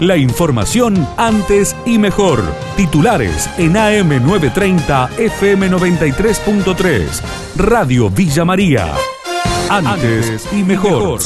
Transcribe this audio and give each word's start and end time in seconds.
La 0.00 0.16
información 0.16 1.06
antes 1.16 1.76
y 1.86 1.98
mejor. 1.98 2.42
Titulares 2.76 3.48
en 3.58 3.74
AM930 3.74 5.10
FM93.3. 5.10 7.22
Radio 7.56 8.10
Villa 8.10 8.44
María. 8.44 8.92
Antes 9.70 10.52
y 10.52 10.64
mejor. 10.64 11.20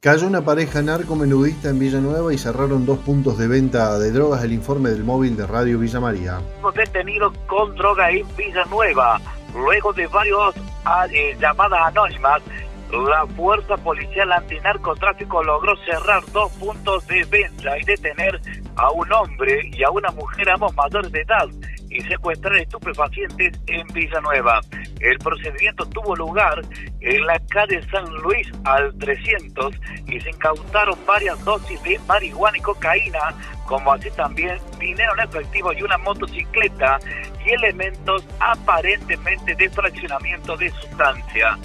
Cayó 0.00 0.26
una 0.26 0.44
pareja 0.44 0.82
narcomenudista 0.82 1.68
en 1.68 1.78
Villanueva 1.78 2.34
y 2.34 2.38
cerraron 2.38 2.84
dos 2.84 2.98
puntos 2.98 3.38
de 3.38 3.46
venta 3.46 3.96
de 4.00 4.10
drogas. 4.10 4.42
El 4.42 4.54
informe 4.54 4.90
del 4.90 5.04
móvil 5.04 5.36
de 5.36 5.46
Radio 5.46 5.78
Villa 5.78 6.00
María. 6.00 6.40
Detenidos 6.74 7.32
con 7.46 7.76
droga 7.76 8.10
en 8.10 8.26
Villanueva. 8.36 9.20
Luego 9.54 9.92
de 9.92 10.08
varios 10.08 10.56
ah, 10.84 11.06
eh, 11.12 11.36
llamadas 11.40 11.78
anónimas, 11.86 12.42
la 12.90 13.26
Fuerza 13.36 13.76
Policial 13.76 14.32
Antinarcotráfico 14.32 15.42
logró 15.42 15.76
cerrar 15.84 16.22
dos 16.32 16.50
puntos 16.52 17.06
de 17.06 17.24
venta 17.24 17.78
y 17.78 17.84
detener 17.84 18.40
a 18.76 18.90
un 18.90 19.12
hombre 19.12 19.70
y 19.72 19.82
a 19.82 19.90
una 19.90 20.10
mujer, 20.12 20.48
ambos 20.48 20.74
mayores 20.74 21.12
de 21.12 21.20
edad, 21.20 21.48
y 21.90 22.00
secuestrar 22.02 22.56
estupefacientes 22.56 23.58
en 23.66 23.86
Villanueva. 23.88 24.60
El 25.00 25.18
procedimiento 25.18 25.86
tuvo 25.86 26.14
lugar 26.16 26.60
en 27.00 27.26
la 27.26 27.38
calle 27.48 27.82
San 27.90 28.04
Luis 28.22 28.48
al 28.64 28.96
300 28.98 29.74
y 30.06 30.20
se 30.20 30.30
incautaron 30.30 30.98
varias 31.06 31.42
dosis 31.44 31.82
de 31.82 31.98
marihuana 32.06 32.58
y 32.58 32.60
cocaína, 32.60 33.34
como 33.66 33.92
así 33.92 34.10
también 34.12 34.58
dinero 34.78 35.12
en 35.14 35.28
efectivo 35.28 35.72
y 35.72 35.82
una 35.82 35.98
motocicleta 35.98 36.98
y 37.44 37.50
elementos 37.50 38.26
aparentemente 38.40 39.54
de 39.54 39.70
fraccionamiento 39.70 40.56
de 40.56 40.70
sustancia. 40.70 41.58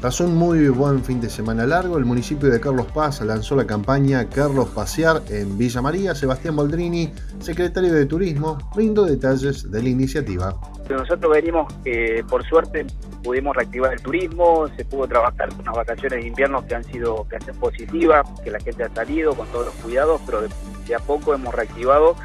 Pasó 0.00 0.24
un 0.24 0.34
muy 0.34 0.66
buen 0.68 1.04
fin 1.04 1.20
de 1.20 1.28
semana 1.28 1.66
largo. 1.66 1.98
El 1.98 2.06
municipio 2.06 2.48
de 2.48 2.58
Carlos 2.58 2.86
Paz 2.86 3.20
lanzó 3.20 3.54
la 3.54 3.66
campaña 3.66 4.26
Carlos 4.30 4.70
Pasear 4.70 5.20
en 5.28 5.58
Villa 5.58 5.82
María. 5.82 6.14
Sebastián 6.14 6.56
Boldrini, 6.56 7.12
secretario 7.38 7.92
de 7.92 8.06
Turismo, 8.06 8.56
brindó 8.74 9.04
detalles 9.04 9.70
de 9.70 9.82
la 9.82 9.88
iniciativa. 9.90 10.58
Nosotros 10.88 11.30
venimos, 11.30 11.70
eh, 11.84 12.24
por 12.26 12.42
suerte, 12.44 12.86
pudimos 13.22 13.54
reactivar 13.54 13.92
el 13.92 14.00
turismo, 14.00 14.68
se 14.74 14.86
pudo 14.86 15.06
trabajar 15.06 15.50
con 15.50 15.60
unas 15.60 15.76
vacaciones 15.76 16.22
de 16.22 16.28
invierno 16.28 16.66
que 16.66 16.74
han 16.74 16.84
sido 16.84 17.26
que 17.28 17.36
han 17.36 17.56
positivas, 17.56 18.26
que 18.42 18.50
la 18.50 18.60
gente 18.60 18.84
ha 18.84 18.94
salido 18.94 19.34
con 19.34 19.46
todos 19.48 19.66
los 19.66 19.74
cuidados, 19.76 20.18
pero 20.24 20.40
de, 20.40 20.94
a 20.94 20.98
poco 20.98 21.34
hemos 21.34 21.54
reactivado 21.54 22.16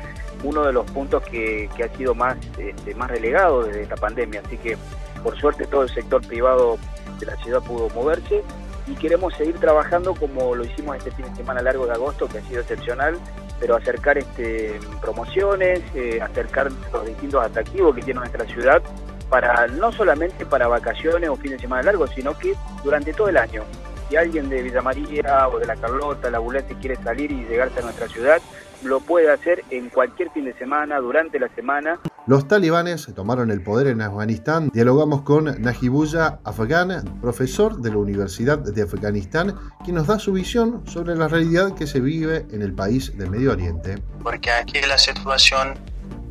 uno 0.44 0.64
de 0.64 0.72
los 0.72 0.90
puntos 0.92 1.22
que, 1.24 1.70
ha 1.84 1.98
sido 1.98 2.16
más, 2.16 2.38
este, 2.58 2.96
más 2.96 3.12
relegado 3.12 3.64
desde 3.64 3.84
esta 3.84 3.96
pandemia. 3.98 4.42
Así 4.46 4.58
que, 4.58 4.78
por 5.26 5.36
suerte, 5.40 5.66
todo 5.66 5.82
el 5.82 5.90
sector 5.90 6.26
privado 6.26 6.78
de 7.20 7.26
la 7.26 7.36
ciudad 7.38 7.60
pudo 7.64 7.90
moverse 7.90 8.44
y 8.86 8.94
queremos 8.94 9.34
seguir 9.34 9.58
trabajando 9.58 10.14
como 10.14 10.54
lo 10.54 10.64
hicimos 10.64 10.98
este 10.98 11.10
fin 11.10 11.26
de 11.26 11.36
semana 11.36 11.64
largo 11.64 11.88
de 11.88 11.94
agosto, 11.94 12.28
que 12.28 12.38
ha 12.38 12.42
sido 12.44 12.62
excepcional, 12.62 13.18
pero 13.60 13.76
acercar 13.76 14.20
este, 14.20 14.80
promociones, 15.02 15.82
eh, 15.96 16.22
acercar 16.22 16.72
los 16.94 17.06
distintos 17.08 17.44
atractivos 17.44 17.96
que 17.96 18.04
tiene 18.04 18.20
nuestra 18.20 18.46
ciudad, 18.46 18.84
para 19.28 19.66
no 19.66 19.92
solamente 19.92 20.46
para 20.46 20.68
vacaciones 20.68 21.28
o 21.28 21.36
fin 21.36 21.54
de 21.54 21.60
semana 21.60 21.82
largo, 21.82 22.06
sino 22.06 22.38
que 22.38 22.54
durante 22.84 23.12
todo 23.12 23.30
el 23.30 23.38
año. 23.38 23.64
Si 24.08 24.16
alguien 24.16 24.48
de 24.50 24.62
Villa 24.62 24.84
María 24.84 25.48
o 25.48 25.58
de 25.58 25.66
la 25.66 25.76
Carlota, 25.76 26.30
la 26.30 26.38
Bulete 26.38 26.76
quiere 26.76 26.98
salir 26.98 27.32
y 27.32 27.46
llegarse 27.46 27.80
a 27.80 27.82
nuestra 27.82 28.08
ciudad, 28.08 28.40
lo 28.84 29.00
puede 29.00 29.32
hacer 29.32 29.64
en 29.72 29.90
cualquier 29.90 30.30
fin 30.30 30.46
de 30.46 30.54
semana, 30.54 31.00
durante 31.00 31.40
la 31.40 31.50
semana. 31.50 31.98
Los 32.28 32.48
talibanes 32.48 33.08
tomaron 33.14 33.52
el 33.52 33.62
poder 33.62 33.86
en 33.86 34.02
Afganistán. 34.02 34.72
Dialogamos 34.74 35.22
con 35.22 35.62
Najibullah 35.62 36.40
Afgan, 36.44 37.20
profesor 37.22 37.78
de 37.82 37.92
la 37.92 37.98
Universidad 37.98 38.58
de 38.58 38.82
Afganistán, 38.82 39.56
quien 39.84 39.98
nos 39.98 40.08
da 40.08 40.18
su 40.18 40.34
visión 40.34 40.82
sobre 40.88 41.16
la 41.16 41.28
realidad 41.28 41.76
que 41.76 41.86
se 41.86 42.00
vive 42.00 42.48
en 42.52 42.64
el 42.64 42.74
país 42.74 43.16
del 43.16 43.30
Medio 43.30 43.52
Oriente. 43.52 44.02
Porque 44.24 44.50
aquí 44.50 44.82
la 44.82 44.98
situación 44.98 45.76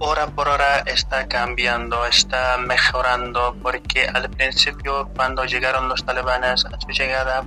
hora 0.01 0.27
por 0.27 0.49
hora 0.49 0.81
está 0.81 1.29
cambiando, 1.29 2.05
está 2.07 2.59
mejorando, 2.59 3.57
porque 3.63 4.09
al 4.09 4.29
principio 4.31 5.09
cuando 5.15 5.45
llegaron 5.45 5.89
los 5.89 6.05
talibanes 6.05 6.65
a 6.65 6.81
su 6.81 6.89
llegada 6.89 7.47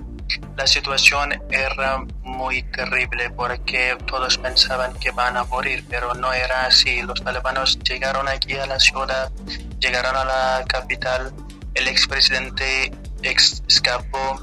la 0.56 0.68
situación 0.68 1.34
era 1.50 2.03
muy 2.38 2.62
terrible 2.62 3.31
porque 3.31 3.98
todos 4.06 4.38
pensaban 4.38 4.94
que 5.00 5.09
van 5.12 5.36
a 5.38 5.44
morir, 5.46 5.84
pero 5.90 6.14
no 6.14 6.31
era 6.31 6.68
así. 6.68 7.02
Los 7.02 7.24
talibanos 7.24 7.80
llegaron 7.80 8.28
aquí 8.28 8.53
a 8.53 8.68
la 8.68 8.80
ciudad, 8.80 9.31
llegaron 9.80 10.16
a 10.16 10.24
la 10.24 10.66
capital, 10.68 11.34
el 11.74 11.88
expresidente 11.88 12.92
escapó 13.24 14.40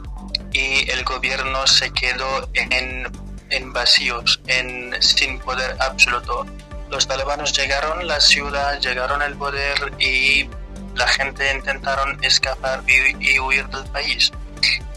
y 0.52 0.90
el 0.90 1.04
gobierno 1.04 1.66
se 1.68 1.92
quedó 1.92 2.48
en, 2.54 3.06
en 3.50 3.72
vacíos, 3.72 4.40
en, 4.48 5.00
sin 5.00 5.38
poder 5.38 5.76
absoluto. 5.78 6.44
Los 6.90 7.06
talibanos 7.06 7.52
llegaron 7.56 8.00
a 8.00 8.04
la 8.04 8.20
ciudad, 8.20 8.80
llegaron 8.80 9.22
al 9.22 9.34
poder 9.36 9.92
y 10.00 10.48
la 10.96 11.06
gente 11.06 11.52
intentaron 11.52 12.22
escapar 12.24 12.82
y 12.88 13.38
huir 13.38 13.66
del 13.68 13.84
país 13.84 14.32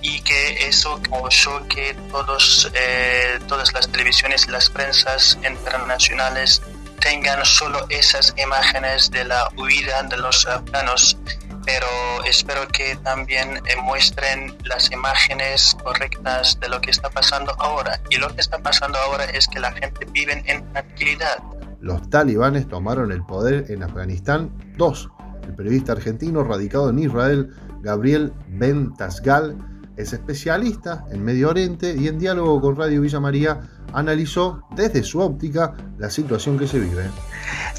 y 0.07 0.21
que 0.21 0.69
eso 0.69 1.01
causó 1.01 1.67
que 1.67 1.93
todos, 2.09 2.71
eh, 2.73 3.39
todas 3.45 3.73
las 3.73 3.89
televisiones 3.89 4.47
y 4.47 4.51
las 4.51 4.69
prensas 4.69 5.37
internacionales 5.45 6.61
tengan 7.01 7.43
solo 7.43 7.85
esas 7.89 8.33
imágenes 8.37 9.11
de 9.11 9.25
la 9.25 9.49
huida 9.57 10.03
de 10.03 10.15
los 10.15 10.47
afganos, 10.47 11.17
pero 11.65 11.87
espero 12.25 12.65
que 12.69 12.95
también 13.03 13.57
eh, 13.57 13.75
muestren 13.83 14.55
las 14.63 14.89
imágenes 14.93 15.75
correctas 15.83 16.57
de 16.61 16.69
lo 16.69 16.79
que 16.79 16.91
está 16.91 17.09
pasando 17.09 17.53
ahora. 17.59 17.99
Y 18.09 18.15
lo 18.15 18.33
que 18.33 18.39
está 18.39 18.59
pasando 18.59 18.97
ahora 18.99 19.25
es 19.25 19.45
que 19.49 19.59
la 19.59 19.73
gente 19.73 20.07
vive 20.11 20.41
en 20.45 20.71
tranquilidad. 20.71 21.43
Los 21.81 22.09
talibanes 22.09 22.69
tomaron 22.69 23.11
el 23.11 23.25
poder 23.25 23.65
en 23.69 23.83
Afganistán. 23.83 24.51
Dos, 24.77 25.09
el 25.43 25.53
periodista 25.53 25.91
argentino 25.91 26.45
radicado 26.45 26.91
en 26.91 26.99
Israel, 26.99 27.53
Gabriel 27.81 28.31
Ben 28.47 28.93
Tasgal, 28.95 29.57
es 29.97 30.13
especialista 30.13 31.05
en 31.11 31.23
Medio 31.23 31.49
Oriente 31.49 31.95
y 31.97 32.07
en 32.07 32.19
diálogo 32.19 32.61
con 32.61 32.75
Radio 32.75 33.01
Villa 33.01 33.19
María 33.19 33.61
analizó 33.93 34.61
desde 34.71 35.03
su 35.03 35.19
óptica 35.19 35.73
la 35.97 36.09
situación 36.09 36.57
que 36.57 36.67
se 36.67 36.79
vive. 36.79 37.09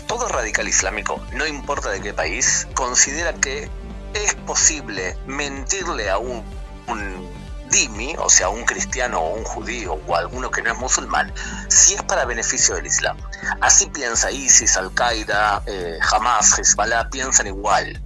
Todo 0.07 0.29
radical 0.29 0.67
islámico, 0.67 1.21
no 1.35 1.47
importa 1.47 1.91
de 1.91 2.01
qué 2.01 2.13
país, 2.13 2.67
considera 2.75 3.33
que 3.35 3.69
es 4.15 4.35
posible 4.47 5.17
mentirle 5.27 6.11
a 6.11 6.19
un, 6.19 6.43
un 6.89 7.29
dimi, 7.71 8.15
o 8.19 8.29
sea, 8.29 8.49
un 8.49 8.65
cristiano 8.65 9.21
o 9.21 9.37
un 9.37 9.45
judío 9.45 9.99
o 10.07 10.17
alguno 10.17 10.51
que 10.51 10.63
no 10.63 10.73
es 10.73 10.79
musulmán, 10.79 11.33
si 11.69 11.95
es 11.95 12.03
para 12.03 12.25
beneficio 12.25 12.75
del 12.75 12.87
Islam. 12.87 13.17
Así 13.61 13.87
piensa 13.87 14.31
ISIS, 14.31 14.77
Al-Qaeda, 14.77 15.63
eh, 15.67 15.99
Hamas, 16.13 16.59
Hezbollah, 16.59 17.11
piensan 17.11 17.47
igual 17.47 18.03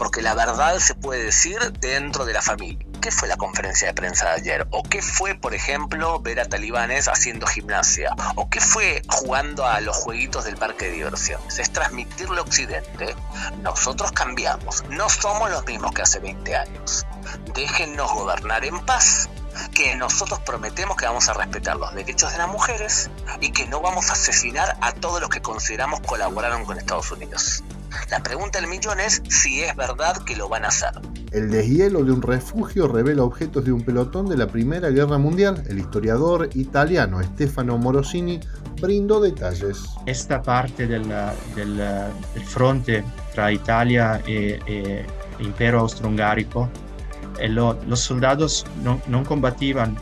porque 0.00 0.22
la 0.22 0.34
verdad 0.34 0.78
se 0.78 0.94
puede 0.94 1.24
decir 1.24 1.58
dentro 1.78 2.24
de 2.24 2.32
la 2.32 2.40
familia. 2.40 2.86
¿Qué 3.00 3.10
fue 3.10 3.28
la 3.28 3.38
conferencia 3.38 3.88
de 3.88 3.94
prensa 3.94 4.26
de 4.26 4.32
ayer? 4.32 4.66
¿O 4.70 4.82
qué 4.82 5.00
fue, 5.00 5.34
por 5.34 5.54
ejemplo, 5.54 6.20
ver 6.20 6.38
a 6.38 6.44
talibanes 6.44 7.08
haciendo 7.08 7.46
gimnasia? 7.46 8.14
¿O 8.34 8.50
qué 8.50 8.60
fue 8.60 9.02
jugando 9.08 9.64
a 9.64 9.80
los 9.80 9.96
jueguitos 9.96 10.44
del 10.44 10.58
parque 10.58 10.86
de 10.86 10.92
diversiones? 10.92 11.58
Es 11.58 11.72
transmitirle 11.72 12.38
a 12.38 12.42
Occidente. 12.42 13.16
Nosotros 13.62 14.12
cambiamos. 14.12 14.84
No 14.90 15.08
somos 15.08 15.50
los 15.50 15.64
mismos 15.64 15.92
que 15.92 16.02
hace 16.02 16.18
20 16.18 16.54
años. 16.54 17.06
Déjennos 17.54 18.12
gobernar 18.12 18.66
en 18.66 18.78
paz 18.84 19.30
que 19.74 19.94
nosotros 19.96 20.40
prometemos 20.40 20.94
que 20.98 21.06
vamos 21.06 21.26
a 21.30 21.32
respetar 21.32 21.76
los 21.76 21.94
derechos 21.94 22.32
de 22.32 22.38
las 22.38 22.48
mujeres 22.48 23.10
y 23.40 23.50
que 23.52 23.66
no 23.66 23.80
vamos 23.80 24.10
a 24.10 24.12
asesinar 24.12 24.76
a 24.82 24.92
todos 24.92 25.22
los 25.22 25.30
que 25.30 25.40
consideramos 25.40 26.00
colaboraron 26.00 26.66
con 26.66 26.76
Estados 26.76 27.10
Unidos. 27.10 27.64
La 28.10 28.20
pregunta 28.20 28.60
del 28.60 28.68
millón 28.68 29.00
es 29.00 29.22
si 29.28 29.62
es 29.62 29.74
verdad 29.74 30.22
que 30.24 30.36
lo 30.36 30.50
van 30.50 30.66
a 30.66 30.68
hacer. 30.68 30.92
El 31.32 31.48
deshielo 31.48 32.02
de 32.04 32.10
un 32.10 32.22
refugio 32.22 32.88
revela 32.88 33.22
objetos 33.22 33.64
de 33.64 33.70
un 33.70 33.82
pelotón 33.82 34.28
de 34.28 34.36
la 34.36 34.48
Primera 34.48 34.90
Guerra 34.90 35.16
Mundial. 35.16 35.62
El 35.68 35.78
historiador 35.78 36.50
italiano 36.54 37.22
Stefano 37.22 37.78
Morosini 37.78 38.40
brindó 38.80 39.20
detalles. 39.20 39.84
Esta 40.06 40.42
parte 40.42 40.88
del, 40.88 41.04
del, 41.54 41.80
fronte 42.44 43.04
tra 43.32 43.52
Italia 43.52 44.20
e, 44.26 44.58
e 44.66 45.06
Impero 45.38 45.80
Austroungarico, 45.80 46.68
e 47.38 47.48
lo, 47.48 47.78
los 47.86 48.00
soldados 48.00 48.66
no, 48.82 49.00
no 49.06 49.22
combatían 49.24 49.96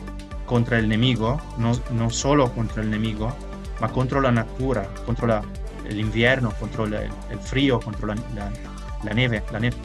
contra 0.47 0.79
el 0.79 0.85
enemigo, 0.85 1.39
no, 1.59 1.73
no 1.91 2.09
solo 2.09 2.51
contra 2.53 2.81
el 2.81 2.87
enemigo, 2.87 3.31
ma 3.79 3.87
contra 3.91 4.19
la 4.19 4.31
natura, 4.31 4.89
contra 5.05 5.27
la 5.27 5.43
el 5.89 5.99
invierno, 5.99 6.53
contra 6.59 6.85
el, 6.85 7.39
frío, 7.39 7.79
contra 7.79 8.15
la, 8.15 9.13
nieve, 9.13 9.43
la 9.51 9.59
nieve 9.59 9.77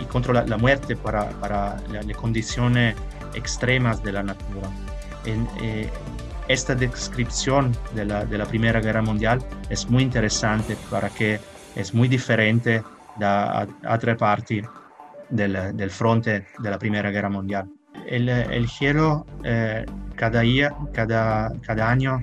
y, 0.00 0.04
contra 0.04 0.44
la, 0.44 0.56
muerte 0.56 0.96
para, 0.96 1.28
para 1.40 1.76
las 1.90 2.16
condiciones 2.16 2.94
extremas 3.34 4.02
de 4.02 4.12
la 4.12 4.22
natura. 4.22 4.68
En, 5.24 5.48
eh, 5.60 5.90
esta 6.48 6.74
descripción 6.74 7.74
de 7.94 8.04
la, 8.04 8.24
de 8.24 8.36
la, 8.36 8.44
Primera 8.44 8.80
Guerra 8.80 9.00
Mundial 9.00 9.38
es 9.70 9.88
muy 9.88 10.02
interesante 10.02 10.76
para 10.90 11.08
que 11.08 11.40
es 11.74 11.94
muy 11.94 12.06
diferente 12.06 12.82
de 13.16 13.68
otras 13.88 14.18
partes 14.18 14.64
del, 15.30 15.76
del 15.76 15.90
fronte 15.90 16.46
de 16.58 16.70
la 16.70 16.78
Primera 16.78 17.10
Guerra 17.10 17.30
Mundial. 17.30 17.68
El, 18.06 18.28
el 18.28 18.66
hielo 18.66 19.24
eh, 19.42 19.86
cada, 20.16 20.40
día, 20.40 20.74
cada, 20.92 21.50
cada 21.62 21.90
año 21.90 22.22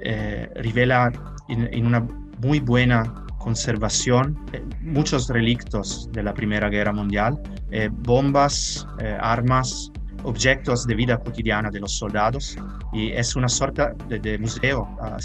eh, 0.00 0.48
revela 0.56 1.12
en, 1.48 1.86
una 1.86 2.06
muy 2.38 2.60
buena 2.60 3.21
conservación 3.42 4.38
eh, 4.52 4.62
muchos 4.80 5.28
relictos 5.28 6.08
de 6.12 6.22
la 6.22 6.32
Primera 6.32 6.68
Guerra 6.68 6.92
Mundial, 6.92 7.40
eh, 7.70 7.88
bombas, 7.90 8.86
armas, 9.20 9.90
objetos 10.24 10.86
de 10.86 10.94
vida 10.94 11.18
cotidiana 11.18 11.70
de 11.70 11.80
los 11.80 11.92
soldados 11.92 12.56
y 12.92 13.10
es 13.10 13.34
una 13.34 13.48
sorta 13.48 13.92
de, 14.08 14.38
museo 14.38 14.88
uh, 15.00 15.16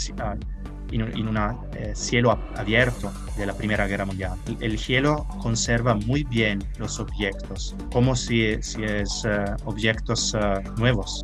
en, 0.91 1.27
un 1.27 1.37
cielo 1.93 2.39
abierto 2.55 3.11
de 3.37 3.45
la 3.45 3.53
Primera 3.53 3.85
Guerra 3.85 4.05
Mundial. 4.05 4.33
El, 4.59 4.79
cielo 4.79 5.27
conserva 5.39 5.93
muy 5.93 6.23
bien 6.23 6.63
los 6.79 6.99
objetos, 6.99 7.75
como 7.91 8.15
si 8.15 8.43
es 8.45 8.75
objetos 9.65 10.35
nuevos. 10.77 11.23